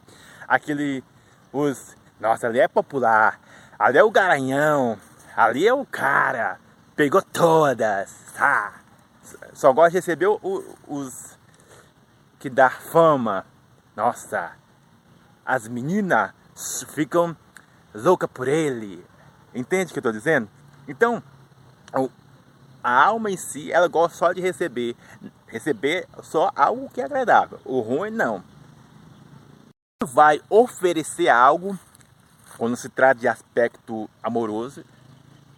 aquele, 0.47 1.03
os, 1.51 1.95
nossa, 2.19 2.47
ali 2.47 2.59
é 2.59 2.67
popular, 2.67 3.39
ali 3.77 3.97
é 3.97 4.03
o 4.03 4.11
garanhão, 4.11 4.97
ali 5.35 5.67
é 5.67 5.73
o 5.73 5.85
cara, 5.85 6.59
pegou 6.95 7.21
todas, 7.21 8.15
tá? 8.35 8.80
Só 9.53 9.71
gosta 9.73 9.91
de 9.91 9.97
receber 9.97 10.27
o, 10.27 10.75
os 10.87 11.37
que 12.39 12.49
dá 12.49 12.69
fama. 12.69 13.45
Nossa, 13.95 14.53
as 15.45 15.67
meninas 15.67 16.31
ficam 16.89 17.35
loucas 17.93 18.29
por 18.33 18.47
ele. 18.47 19.05
Entende 19.53 19.91
o 19.91 19.93
que 19.93 19.99
eu 19.99 20.01
estou 20.01 20.11
dizendo? 20.11 20.49
Então, 20.87 21.21
a 22.83 23.03
alma 23.03 23.29
em 23.29 23.37
si, 23.37 23.71
ela 23.71 23.87
gosta 23.87 24.17
só 24.17 24.33
de 24.33 24.41
receber. 24.41 24.95
Receber 25.47 26.07
só 26.23 26.51
algo 26.55 26.89
que 26.89 27.01
é 27.01 27.05
agradável. 27.05 27.59
O 27.65 27.81
ruim, 27.81 28.09
não. 28.09 28.43
Vai 30.03 30.41
oferecer 30.49 31.29
algo, 31.29 31.77
quando 32.57 32.75
se 32.75 32.89
trata 32.89 33.19
de 33.19 33.27
aspecto 33.27 34.09
amoroso, 34.23 34.83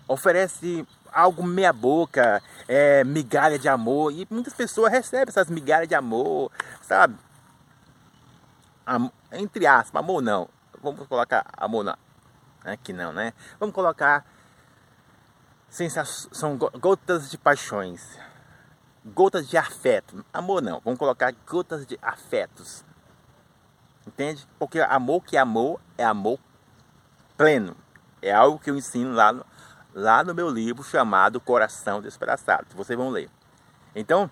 oferece 0.08 0.86
algo 1.14 1.44
meia 1.44 1.72
boca, 1.72 2.42
é, 2.68 3.04
migalha 3.04 3.60
de 3.60 3.70
amor. 3.70 4.12
E 4.12 4.28
muitas 4.30 4.54
pessoas 4.54 4.92
recebem 4.92 5.30
essas 5.30 5.50
migalhas 5.50 5.88
de 5.88 5.96
amor, 5.96 6.52
sabe? 6.82 7.16
Am 8.86 9.12
entre 9.32 9.66
aspas, 9.66 10.02
amor 10.04 10.22
não. 10.22 10.50
Vamos 10.82 11.08
colocar 11.08 11.46
amor 11.58 11.84
não. 11.84 11.96
Aqui 12.66 12.94
não, 12.94 13.12
né? 13.12 13.34
Vamos 13.60 13.74
colocar 13.74 14.26
sensação, 15.70 16.58
gotas 16.58 17.32
de 17.32 17.38
paixões. 17.38 18.20
Gotas 19.06 19.50
de 19.50 19.58
afeto. 19.58 20.24
Amor 20.32 20.62
não. 20.62 20.80
Vamos 20.82 21.00
colocar 21.00 21.34
gotas 21.48 21.86
de 21.86 21.98
afetos. 22.02 22.86
Entende? 24.06 24.48
Porque 24.60 24.80
amor 24.80 25.24
que 25.24 25.36
é 25.36 25.40
amor 25.40 25.80
é 25.98 26.04
amor 26.04 26.40
pleno. 27.36 27.76
É 28.22 28.32
algo 28.32 28.60
que 28.60 28.70
eu 28.70 28.78
ensino 28.78 29.14
lá 29.14 29.34
no, 29.34 29.46
lá 29.94 30.24
no 30.24 30.34
meu 30.34 30.50
livro 30.50 30.84
chamado 30.84 31.40
Coração 31.40 32.02
Despedaçado. 32.02 32.68
Vocês 32.76 32.98
vão 32.98 33.10
ler. 33.10 33.30
Então, 33.96 34.30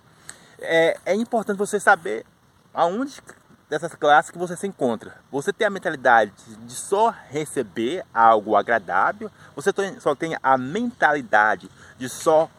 é, 0.60 1.00
é 1.06 1.16
importante 1.16 1.58
você 1.58 1.80
saber 1.80 2.26
aonde 2.74 3.22
dessas 3.70 3.96
classes 3.96 4.32
que 4.32 4.38
você 4.38 4.58
se 4.58 4.68
encontra. 4.68 5.16
Você 5.32 5.54
tem 5.54 5.66
a 5.66 5.70
mentalidade 5.70 6.34
de 6.66 6.76
só 6.76 7.10
receber 7.30 8.06
algo 8.14 8.56
agradável, 8.56 9.32
você 9.56 9.72
só 10.00 10.14
tem 10.14 10.36
a 10.44 10.58
mentalidade 10.58 11.70
de 11.98 12.10
só 12.10 12.50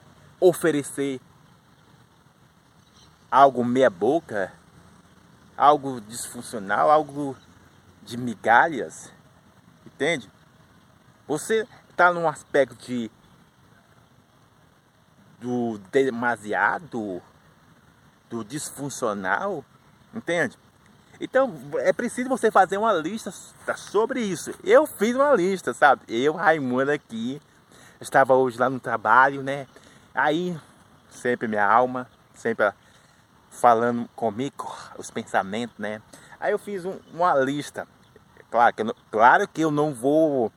oferecer 0.40 1.21
algo 3.30 3.62
meia 3.64 3.90
boca, 3.90 4.52
algo 5.56 6.00
disfuncional, 6.00 6.90
algo 6.90 7.37
de 8.02 8.16
migalhas, 8.16 9.12
entende? 9.87 10.30
Você 11.28 11.66
está 11.92 12.12
num 12.12 12.28
aspecto 12.28 12.75
de 12.75 13.11
do 15.40 15.78
demasiado, 15.90 17.20
do 18.30 18.44
disfuncional, 18.44 19.64
entende? 20.14 20.56
Então 21.20 21.52
é 21.78 21.92
preciso 21.92 22.28
você 22.28 22.50
fazer 22.50 22.78
uma 22.78 22.92
lista 22.92 23.32
sobre 23.76 24.20
isso. 24.20 24.52
Eu 24.64 24.87
fiz 24.87 25.14
uma 25.14 25.34
lista, 25.34 25.75
sabe? 25.75 26.02
Eu, 26.08 26.34
Raimundo 26.34 26.90
aqui, 26.90 27.40
estava 28.00 28.34
hoje 28.34 28.58
lá 28.58 28.70
no 28.70 28.80
trabalho, 28.80 29.42
né? 29.42 29.66
Aí, 30.14 30.58
sempre 31.11 31.49
minha 31.49 31.66
alma, 31.66 32.08
sempre 32.34 32.72
falando 33.50 34.08
comigo, 34.16 34.75
os 34.96 35.11
pensamentos, 35.11 35.76
né? 35.78 36.00
Aí 36.40 36.52
eu 36.52 36.58
fiz 36.58 36.84
um, 36.84 36.99
uma 37.12 37.34
lista. 37.34 37.87
Claro 38.50 38.75
que, 38.75 38.82
eu, 38.82 38.96
claro 39.11 39.49
que 39.49 39.61
eu 39.61 39.70
não 39.70 39.94
vou 39.94 40.52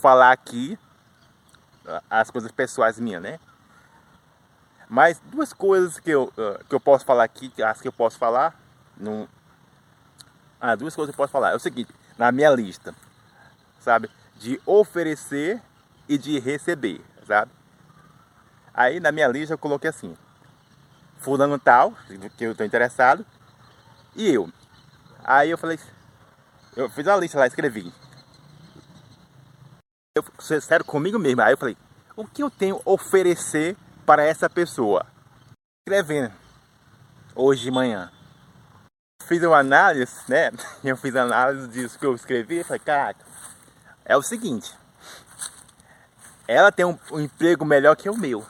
falar 0.00 0.32
aqui 0.32 0.78
as 2.08 2.30
coisas 2.30 2.50
pessoais 2.50 2.98
minhas, 2.98 3.22
né? 3.22 3.38
Mas 4.88 5.20
duas 5.26 5.52
coisas 5.52 6.00
que 6.00 6.10
eu, 6.10 6.32
ah, 6.36 6.60
que 6.68 6.74
eu 6.74 6.80
posso 6.80 7.04
falar 7.04 7.24
aqui, 7.24 7.52
as 7.62 7.80
que 7.80 7.88
eu 7.88 7.92
posso 7.92 8.18
falar, 8.18 8.58
não... 8.96 9.28
ah, 10.60 10.74
duas 10.74 10.94
coisas 10.94 11.14
que 11.14 11.20
eu 11.20 11.24
posso 11.24 11.32
falar. 11.32 11.52
É 11.52 11.56
o 11.56 11.60
seguinte, 11.60 11.94
na 12.18 12.32
minha 12.32 12.50
lista, 12.50 12.94
sabe? 13.78 14.10
De 14.36 14.60
oferecer 14.66 15.62
e 16.08 16.18
de 16.18 16.38
receber, 16.38 17.00
sabe? 17.26 17.52
Aí 18.74 18.98
na 18.98 19.12
minha 19.12 19.28
lista 19.28 19.54
eu 19.54 19.58
coloquei 19.58 19.90
assim, 19.90 20.16
fulano 21.18 21.58
tal, 21.58 21.92
que 22.36 22.44
eu 22.44 22.52
estou 22.52 22.66
interessado, 22.66 23.24
e 24.16 24.28
eu. 24.28 24.50
Aí 25.22 25.50
eu 25.50 25.58
falei, 25.58 25.78
eu 26.74 26.88
fiz 26.88 27.06
uma 27.06 27.16
lista 27.16 27.38
lá, 27.38 27.46
escrevi 27.46 27.92
eu 30.16 30.24
ser 30.40 30.60
sério 30.60 30.84
comigo 30.84 31.18
mesmo. 31.18 31.42
Aí 31.42 31.52
eu 31.52 31.56
falei, 31.56 31.76
o 32.16 32.26
que 32.26 32.42
eu 32.42 32.50
tenho 32.50 32.76
a 32.84 32.90
oferecer 32.90 33.76
para 34.04 34.24
essa 34.24 34.50
pessoa? 34.50 35.06
Escrevendo 35.86 36.32
hoje 37.34 37.62
de 37.62 37.70
manhã. 37.70 38.10
Fiz 39.24 39.42
uma 39.42 39.58
análise, 39.58 40.12
né? 40.28 40.50
Eu 40.82 40.96
fiz 40.96 41.14
análise 41.14 41.68
disso 41.68 41.96
que 41.98 42.04
eu 42.04 42.14
escrevi 42.14 42.64
falei, 42.64 42.80
caraca, 42.80 43.24
é 44.04 44.16
o 44.16 44.22
seguinte. 44.22 44.74
Ela 46.48 46.72
tem 46.72 46.84
um, 46.84 46.98
um 47.12 47.20
emprego 47.20 47.64
melhor 47.64 47.94
que 47.94 48.10
o 48.10 48.16
meu. 48.16 48.44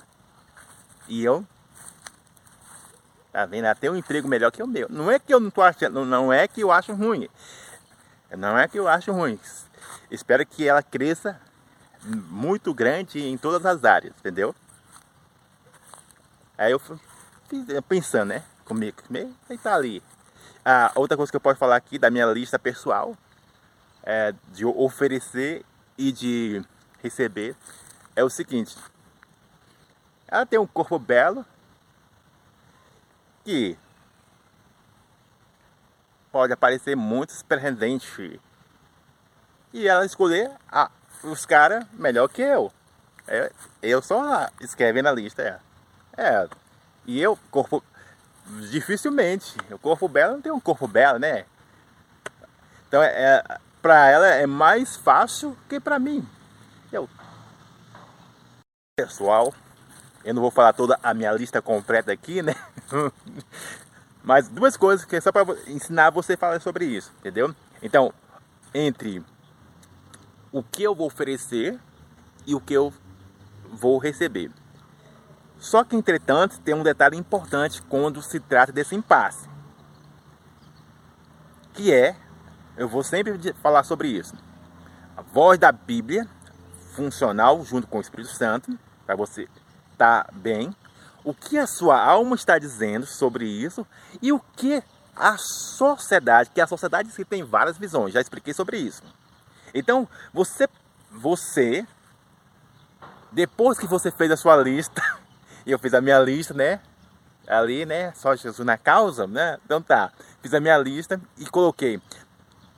E 1.07 1.23
eu 1.23 1.45
Tá 3.31 3.45
vendo? 3.45 3.67
Ela 3.67 3.75
tem 3.75 3.91
um 3.91 3.97
emprego 3.97 4.27
melhor 4.27 4.51
que 4.51 4.63
o 4.63 4.67
meu. 4.67 4.89
Não 4.89 5.11
é 5.11 5.19
que 5.19 5.35
eu 5.35 5.39
não 5.39 5.51
tô 5.51 5.61
achando, 5.61 6.05
não 6.07 6.33
é 6.33 6.49
que 6.49 6.63
eu 6.63 6.73
acho 6.73 6.95
ruim. 6.95 7.29
Não 8.31 8.59
é 8.59 8.67
que 8.67 8.79
eu 8.79 8.89
acho 8.89 9.13
ruim. 9.13 9.39
Espero 10.11 10.47
que 10.47 10.67
ela 10.67 10.83
cresça 10.83 11.39
muito 12.05 12.73
grande 12.73 13.21
em 13.21 13.37
todas 13.37 13.65
as 13.67 13.85
áreas, 13.85 14.15
entendeu? 14.19 14.55
Aí 16.57 16.73
eu 16.73 16.81
pensando, 17.89 18.29
né? 18.29 18.45
Comigo. 18.65 18.99
E 19.49 19.59
tá 19.59 19.75
ali. 19.75 20.03
Ah, 20.65 20.93
outra 20.95 21.17
coisa 21.17 21.33
que 21.33 21.37
eu 21.37 21.41
posso 21.41 21.59
falar 21.59 21.77
aqui 21.77 21.99
da 21.99 22.11
minha 22.11 22.27
lista 22.27 22.59
pessoal 22.59 23.17
é 24.03 24.35
de 24.53 24.65
oferecer 24.65 25.65
e 25.97 26.13
de 26.13 26.63
receber 27.03 27.57
é 28.15 28.23
o 28.23 28.31
seguinte. 28.31 28.77
Ela 30.29 30.47
tem 30.47 30.59
um 30.59 30.67
corpo 30.67 30.99
belo 30.99 31.45
que 33.45 33.77
pode 36.31 36.53
aparecer 36.53 36.97
muitos 36.97 37.43
presentes 37.43 38.39
e 39.73 39.89
ela 39.89 40.05
escolher 40.05 40.53
ah, 40.71 40.91
os 41.23 41.47
caras 41.47 41.85
melhor 41.93 42.29
que 42.29 42.43
eu. 42.43 42.73
É, 43.27 43.51
eu 43.83 44.03
só 44.03 44.49
escreve 44.61 45.03
na 45.03 45.13
lista, 45.13 45.43
é. 45.43 45.59
É. 46.17 46.49
E 47.07 47.21
eu, 47.21 47.39
corpo. 47.51 47.83
Dificilmente. 48.71 49.57
O 49.71 49.79
corpo 49.79 50.09
belo 50.09 50.35
não 50.35 50.43
tem 50.43 50.51
um 50.51 50.61
corpo 50.61 50.89
belo, 50.89 51.19
né? 51.19 51.45
Então, 52.89 53.01
é, 53.03 53.09
é, 53.09 53.59
pra 53.81 54.09
ela 54.09 54.27
é 54.27 54.47
mais 54.47 54.97
fácil 54.97 55.57
que 55.69 55.79
pra 55.79 55.99
mim. 55.99 56.27
Eu. 56.91 57.09
Pessoal, 58.97 59.55
eu 60.25 60.35
não 60.35 60.43
vou 60.43 60.51
falar 60.51 60.73
toda 60.73 60.99
a 61.03 61.15
minha 61.15 61.33
lista 61.33 61.63
completa 61.63 62.13
aqui, 62.13 62.43
né? 62.43 62.55
Mas 64.23 64.49
duas 64.49 64.77
coisas 64.77 65.07
que 65.07 65.17
é 65.17 65.21
só 65.21 65.33
para 65.33 65.47
ensinar 65.67 66.11
você 66.11 66.35
a 66.35 66.37
falar 66.37 66.61
sobre 66.61 66.85
isso, 66.85 67.13
entendeu? 67.21 67.55
Então, 67.83 68.13
entre 68.75 69.25
o 70.53 70.63
que 70.63 70.83
eu 70.83 70.95
vou 70.95 71.07
oferecer 71.07 71.79
e 72.47 72.55
o 72.55 72.61
que 72.61 72.75
eu 72.75 72.93
vou 73.71 73.99
receber. 73.99 74.51
Só 75.59 75.85
que, 75.85 75.95
entretanto, 75.95 76.61
tem 76.61 76.75
um 76.75 76.83
detalhe 76.83 77.17
importante 77.17 77.83
quando 77.83 78.23
se 78.23 78.41
trata 78.41 78.73
desse 78.73 78.95
impasse. 78.95 79.49
Que 81.75 81.93
é, 81.93 82.17
eu 82.77 82.89
vou 82.89 83.03
sempre 83.05 83.39
falar 83.63 83.85
sobre 83.85 84.09
isso, 84.09 84.35
a 85.17 85.23
voz 85.23 85.59
da 85.59 85.71
Bíblia 85.71 86.27
funcional 86.95 87.65
junto 87.65 87.87
com 87.87 87.99
o 87.99 88.01
Espírito 88.01 88.33
Santo, 88.35 88.77
para 89.07 89.15
você 89.15 89.49
estar 89.93 90.25
tá 90.25 90.33
bem, 90.33 90.75
o 91.25 91.35
que 91.35 91.59
a 91.59 91.67
sua 91.67 92.03
alma 92.03 92.35
está 92.35 92.59
dizendo 92.59 93.07
sobre 93.07 93.47
isso 93.47 93.87
e 94.21 94.33
o 94.33 94.41
que 94.41 94.83
a 95.15 95.37
sociedade, 95.37 96.51
que 96.51 96.61
a 96.61 96.67
sociedade 96.67 97.11
se 97.11 97.25
tem 97.25 97.43
várias 97.43 97.77
visões, 97.77 98.15
já 98.15 98.21
expliquei 98.21 98.55
sobre 98.55 98.79
isso. 98.79 99.03
Então, 99.75 100.09
você, 100.33 100.69
você, 101.11 101.87
depois 103.33 103.79
que 103.79 103.87
você 103.87 104.11
fez 104.11 104.31
a 104.31 104.37
sua 104.37 104.57
lista, 104.57 105.03
e 105.65 105.71
eu 105.73 105.79
fiz 105.79 105.95
a 105.95 106.01
minha 106.01 106.19
lista, 106.19 106.55
né? 106.55 106.81
Ali, 107.47 107.85
né? 107.85 108.13
Só 108.15 108.35
Jesus 108.37 108.65
na 108.65 108.79
causa, 108.79 109.27
né? 109.27 109.59
Então 109.65 109.83
tá, 109.83 110.13
fiz 110.41 110.55
a 110.55 110.61
minha 110.61 110.79
lista 110.79 111.21
e 111.37 111.47
coloquei 111.47 112.01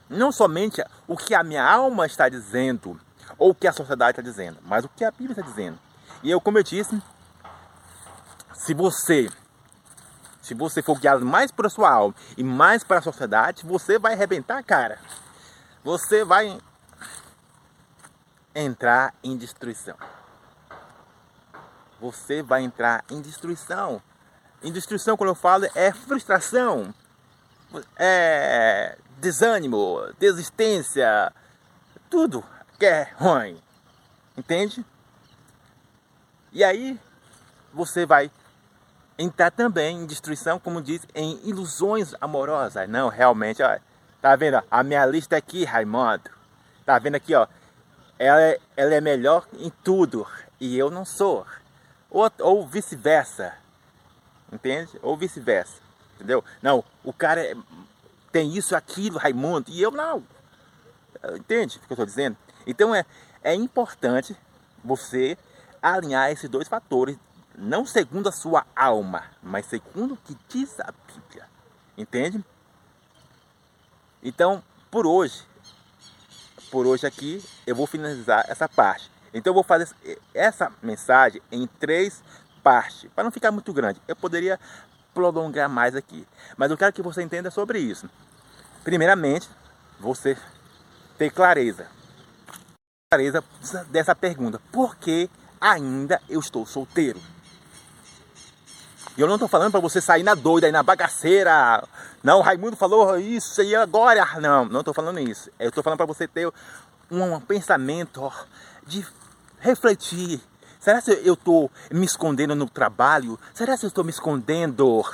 não 0.09 0.31
somente 0.31 0.83
o 1.07 1.17
que 1.17 1.35
a 1.35 1.43
minha 1.43 1.65
alma 1.65 2.07
está 2.07 2.29
dizendo, 2.29 2.99
ou 3.39 3.51
o 3.51 3.55
que 3.55 3.67
a 3.67 3.73
sociedade 3.73 4.13
está 4.13 4.23
dizendo, 4.23 4.59
mas 4.63 4.85
o 4.85 4.89
que 4.89 5.05
a 5.05 5.11
Bíblia 5.11 5.33
está 5.33 5.43
dizendo. 5.43 5.79
E 6.23 6.31
eu, 6.31 6.41
como 6.41 6.59
eu 6.59 6.63
disse, 6.63 7.03
se 8.55 8.73
você 8.75 9.29
se 10.41 10.55
você 10.55 10.83
for 10.83 10.99
guiado 10.99 11.25
mais 11.25 11.53
para 11.53 11.69
a 11.69 11.71
sua 11.71 11.89
alma 11.89 12.15
e 12.37 12.43
mais 12.43 12.83
para 12.83 12.99
a 12.99 13.03
sociedade, 13.03 13.65
você 13.65 13.97
vai 13.97 14.15
arrebentar 14.15 14.63
cara. 14.65 14.99
Você 15.85 16.25
vai 16.25 16.59
entrar 18.54 19.14
em 19.23 19.37
destruição. 19.37 19.97
Você 22.00 22.42
vai 22.42 22.62
entrar 22.62 23.04
em 23.11 23.21
destruição. 23.21 24.02
Em 24.62 24.73
destruição, 24.73 25.16
quando 25.16 25.30
eu 25.30 25.35
falo, 25.35 25.66
é 25.75 25.92
frustração, 25.92 26.94
é 27.97 28.99
desânimo, 29.18 30.00
desistência, 30.19 31.32
tudo 32.10 32.45
que 32.78 32.86
é 32.86 33.08
ruim. 33.17 33.60
Entende? 34.36 34.84
E 36.52 36.62
aí 36.62 36.99
você 37.73 38.04
vai 38.04 38.30
entrar 39.19 39.50
também 39.50 39.99
em 39.99 40.06
destruição, 40.06 40.58
como 40.58 40.82
diz, 40.82 41.06
em 41.15 41.41
ilusões 41.45 42.15
amorosas. 42.21 42.88
Não, 42.88 43.08
realmente, 43.08 43.62
ó, 43.62 43.78
tá 44.21 44.34
vendo? 44.36 44.62
A 44.71 44.82
minha 44.82 45.06
lista 45.06 45.36
aqui, 45.36 45.65
Raimundo. 45.65 46.30
Tá 46.84 46.99
vendo 46.99 47.15
aqui, 47.15 47.34
ó? 47.34 47.47
Ela 48.23 48.41
é, 48.41 48.61
ela 48.76 48.95
é 48.95 49.00
melhor 49.00 49.49
em 49.58 49.69
tudo 49.82 50.25
e 50.61 50.78
eu 50.78 50.89
não 50.93 51.04
sou. 51.04 51.45
Ou, 52.08 52.30
ou 52.39 52.65
vice-versa. 52.65 53.52
Entende? 54.52 54.93
Ou 55.02 55.17
vice-versa. 55.17 55.82
Entendeu? 56.15 56.45
Não, 56.63 56.85
o 57.02 57.13
cara 57.13 57.45
é, 57.45 57.56
tem 58.30 58.56
isso, 58.56 58.76
aquilo, 58.76 59.19
Raimundo, 59.19 59.73
e 59.73 59.82
eu 59.82 59.91
não. 59.91 60.23
Entende 61.35 61.78
o 61.78 61.80
que 61.80 61.93
eu 61.93 61.95
estou 61.95 62.06
dizendo? 62.06 62.37
Então 62.65 62.95
é, 62.95 63.04
é 63.43 63.56
importante 63.56 64.37
você 64.85 65.37
alinhar 65.82 66.30
esses 66.30 66.49
dois 66.49 66.69
fatores, 66.69 67.19
não 67.58 67.85
segundo 67.85 68.28
a 68.28 68.32
sua 68.32 68.65
alma, 68.76 69.25
mas 69.43 69.67
segundo 69.67 70.15
o 70.15 70.17
que 70.17 70.39
diz 70.49 70.78
a 70.78 70.95
Bíblia. 71.08 71.49
Entende? 71.99 72.45
Então, 74.23 74.63
por 74.93 75.08
hoje, 75.08 75.45
por 76.73 76.87
hoje 76.87 77.06
aqui, 77.06 77.45
eu 77.67 77.76
vou 77.76 77.87
finalizar 77.87 78.47
essa 78.49 78.67
parte. 78.67 79.11
Então 79.35 79.50
eu 79.50 79.54
vou 79.54 79.63
fazer 79.63 79.95
essa 80.32 80.73
mensagem 80.82 81.43
em 81.52 81.67
três 81.67 82.23
partes, 82.63 83.11
para 83.15 83.25
não 83.25 83.30
ficar 83.30 83.52
muito 83.52 83.75
grande. 83.75 84.00
Eu 84.08 84.17
poderia 84.17 84.58
prolongar 85.13 85.69
mais 85.69 85.95
aqui, 85.95 86.26
mas 86.56 86.71
eu 86.71 86.78
quero 86.78 86.93
que 86.95 87.02
você 87.02 87.23
entenda 87.23 87.50
sobre 87.50 87.78
isso. 87.78 88.08
Primeiramente, 88.82 89.50
você 90.00 90.37
ter 91.19 91.30
clareza. 91.30 91.87
Clareza 93.13 93.45
dessa 93.91 94.15
pergunta: 94.15 94.58
por 94.73 94.97
que 94.97 95.28
ainda 95.61 96.23
eu 96.26 96.41
estou 96.41 96.65
solteiro? 96.65 97.21
E 99.15 99.21
eu 99.21 99.26
não 99.26 99.35
estou 99.35 99.49
falando 99.49 99.71
para 99.71 99.80
você 99.80 100.00
sair 100.00 100.23
na 100.23 100.35
doida, 100.35 100.67
aí 100.67 100.73
na 100.73 100.82
bagaceira. 100.82 101.87
Não, 102.23 102.41
Raimundo 102.41 102.76
falou 102.76 103.19
isso 103.19 103.63
e 103.63 103.75
agora. 103.75 104.41
Não, 104.41 104.65
não 104.65 104.80
estou 104.80 104.95
falando 104.95 105.19
isso. 105.19 105.50
Eu 105.58 105.69
estou 105.69 105.82
falando 105.82 105.97
para 105.97 106.06
você 106.06 106.28
ter 106.28 106.47
um, 107.11 107.35
um 107.35 107.41
pensamento 107.41 108.32
de 108.87 109.04
refletir. 109.58 110.41
Será 110.78 111.00
que 111.00 111.11
eu 111.25 111.35
estou 111.35 111.71
me 111.91 112.04
escondendo 112.04 112.54
no 112.54 112.69
trabalho? 112.69 113.39
Será 113.54 113.76
que 113.76 113.85
eu 113.85 113.89
estou 113.89 114.04
me 114.04 114.11
escondendo 114.11 115.04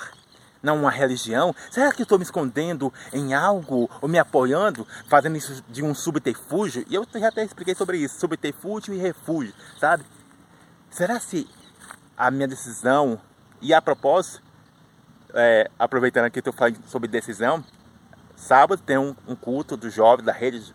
numa 0.62 0.90
religião? 0.90 1.55
Será 1.71 1.92
que 1.92 2.03
eu 2.03 2.05
estou 2.05 2.18
me 2.18 2.25
escondendo 2.25 2.92
em 3.12 3.35
algo 3.35 3.90
ou 4.01 4.09
me 4.09 4.18
apoiando, 4.18 4.87
fazendo 5.09 5.37
isso 5.37 5.62
de 5.68 5.83
um 5.83 5.94
subterfúgio? 5.94 6.85
E 6.88 6.94
eu 6.94 7.07
já 7.14 7.29
até 7.29 7.44
expliquei 7.44 7.75
sobre 7.75 7.99
isso, 7.99 8.18
subterfúgio 8.18 8.94
e 8.94 8.99
refúgio, 8.99 9.55
sabe? 9.79 10.05
Será 10.90 11.21
se 11.21 11.49
a 12.16 12.31
minha 12.31 12.49
decisão 12.49 13.21
e 13.61 13.75
a 13.75 13.83
propósito, 13.83 14.42
é, 15.35 15.71
aproveitando 15.79 16.31
que 16.31 16.38
estou 16.38 16.53
falando 16.53 16.79
sobre 16.87 17.09
decisão, 17.09 17.64
sábado 18.37 18.83
tem 18.83 18.99
um, 18.99 19.14
um 19.27 19.35
culto 19.35 19.77
do 19.77 19.91
jovem 19.91 20.25
da 20.25 20.33
rede, 20.33 20.75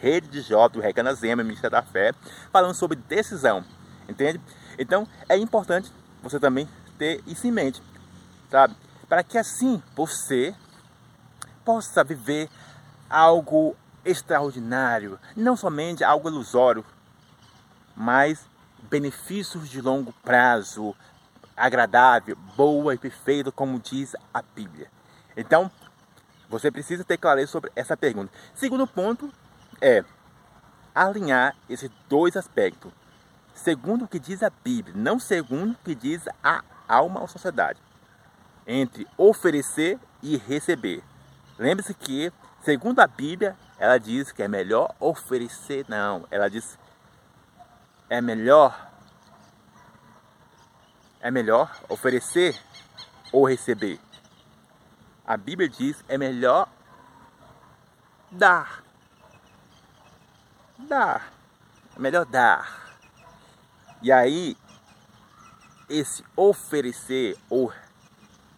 rede 0.00 0.28
de 0.28 0.40
jovens 0.40 0.94
do 0.94 1.14
Zema, 1.14 1.42
Ministério 1.42 1.76
da 1.76 1.82
Fé, 1.82 2.12
falando 2.52 2.74
sobre 2.74 2.96
decisão, 2.96 3.64
entende? 4.08 4.40
Então 4.78 5.06
é 5.28 5.36
importante 5.36 5.92
você 6.22 6.38
também 6.38 6.68
ter 6.98 7.22
isso 7.26 7.46
em 7.46 7.52
mente, 7.52 7.82
sabe? 8.50 8.74
Para 9.08 9.22
que 9.22 9.38
assim 9.38 9.82
você 9.94 10.54
possa 11.64 12.04
viver 12.04 12.48
algo 13.08 13.76
extraordinário, 14.04 15.18
não 15.36 15.56
somente 15.56 16.04
algo 16.04 16.28
ilusório, 16.28 16.84
mas 17.96 18.46
benefícios 18.88 19.68
de 19.68 19.80
longo 19.80 20.12
prazo, 20.22 20.94
agradável, 21.58 22.36
boa 22.56 22.94
e 22.94 22.98
perfeita, 22.98 23.50
como 23.50 23.78
diz 23.80 24.14
a 24.32 24.42
Bíblia. 24.42 24.90
Então, 25.36 25.70
você 26.48 26.70
precisa 26.70 27.04
ter 27.04 27.18
clareza 27.18 27.50
sobre 27.52 27.70
essa 27.76 27.96
pergunta. 27.96 28.32
Segundo 28.54 28.86
ponto 28.86 29.30
é 29.80 30.04
alinhar 30.94 31.54
esses 31.68 31.90
dois 32.08 32.36
aspectos. 32.36 32.92
Segundo 33.54 34.04
o 34.04 34.08
que 34.08 34.18
diz 34.18 34.42
a 34.42 34.50
Bíblia, 34.50 34.94
não 34.96 35.18
segundo 35.18 35.72
o 35.72 35.84
que 35.84 35.94
diz 35.94 36.22
a 36.42 36.62
alma 36.86 37.20
ou 37.20 37.28
sociedade. 37.28 37.80
Entre 38.66 39.06
oferecer 39.16 39.98
e 40.22 40.36
receber. 40.36 41.02
Lembre-se 41.58 41.92
que, 41.92 42.32
segundo 42.62 43.00
a 43.00 43.06
Bíblia, 43.06 43.56
ela 43.78 43.98
diz 43.98 44.32
que 44.32 44.42
é 44.42 44.48
melhor 44.48 44.94
oferecer, 45.00 45.84
não. 45.88 46.24
Ela 46.30 46.48
diz 46.48 46.78
é 48.10 48.20
melhor 48.20 48.87
é 51.20 51.30
melhor 51.30 51.70
oferecer 51.88 52.58
ou 53.32 53.46
receber? 53.46 54.00
A 55.26 55.36
Bíblia 55.36 55.68
diz 55.68 56.02
é 56.08 56.16
melhor 56.16 56.68
dar. 58.30 58.82
Dar. 60.78 61.32
É 61.96 61.98
melhor 61.98 62.24
dar. 62.24 62.96
E 64.00 64.12
aí, 64.12 64.56
esse 65.88 66.24
oferecer 66.36 67.36
ou 67.50 67.72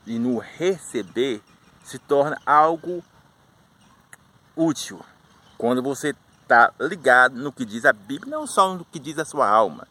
e 0.07 0.19
no 0.19 0.39
receber 0.39 1.43
se 1.85 1.99
torna 1.99 2.41
algo 2.45 3.03
útil. 4.57 5.01
Quando 5.57 5.83
você 5.83 6.15
está 6.43 6.73
ligado 6.81 7.37
no 7.37 7.53
que 7.53 7.65
diz 7.65 7.85
a 7.85 7.93
Bíblia, 7.93 8.31
não 8.31 8.47
só 8.47 8.75
no 8.75 8.85
que 8.85 8.99
diz 8.99 9.19
a 9.19 9.25
sua 9.25 9.49
alma. 9.49 9.87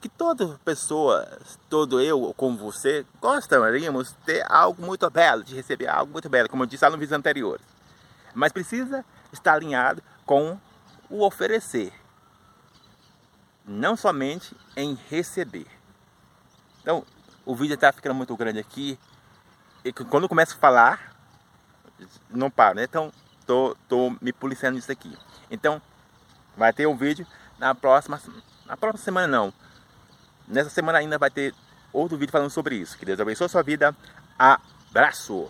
Que 0.00 0.08
toda 0.08 0.58
pessoa, 0.64 1.26
todo 1.68 2.00
eu, 2.00 2.32
como 2.36 2.56
você, 2.56 3.04
gostaríamos 3.20 4.10
de 4.10 4.14
ter 4.18 4.46
algo 4.48 4.80
muito 4.80 5.08
belo, 5.10 5.42
de 5.42 5.56
receber 5.56 5.88
algo 5.88 6.12
muito 6.12 6.28
belo, 6.28 6.48
como 6.48 6.62
eu 6.62 6.66
disse 6.66 6.84
lá 6.84 6.90
no 6.90 6.98
vídeo 6.98 7.16
anterior. 7.16 7.60
Mas 8.32 8.52
precisa 8.52 9.04
estar 9.32 9.54
alinhado 9.54 10.02
com 10.24 10.58
o 11.10 11.24
oferecer, 11.24 11.92
não 13.66 13.96
somente 13.96 14.56
em 14.76 14.96
receber. 15.08 15.66
Então, 16.80 17.04
o 17.44 17.56
vídeo 17.56 17.74
está 17.74 17.92
ficando 17.92 18.14
muito 18.14 18.36
grande 18.36 18.58
aqui. 18.58 18.98
E 19.84 19.92
quando 19.92 20.24
eu 20.24 20.28
começo 20.28 20.54
a 20.54 20.58
falar, 20.58 21.16
não 22.30 22.50
paro, 22.50 22.76
né? 22.76 22.84
Então, 22.84 23.12
tô, 23.46 23.76
tô 23.88 24.14
me 24.20 24.32
policiando 24.32 24.76
nisso 24.76 24.92
aqui. 24.92 25.16
Então, 25.50 25.82
vai 26.56 26.72
ter 26.72 26.86
um 26.86 26.96
vídeo 26.96 27.26
na 27.58 27.74
próxima, 27.74 28.20
na 28.66 28.76
próxima 28.76 29.04
semana 29.04 29.26
não. 29.26 29.52
Nessa 30.48 30.70
semana 30.70 30.98
ainda 30.98 31.18
vai 31.18 31.30
ter 31.30 31.54
outro 31.92 32.16
vídeo 32.16 32.32
falando 32.32 32.50
sobre 32.50 32.76
isso. 32.76 32.96
Que 32.96 33.04
Deus 33.04 33.20
abençoe 33.20 33.46
a 33.46 33.48
sua 33.48 33.62
vida. 33.62 33.94
Abraço! 34.38 35.48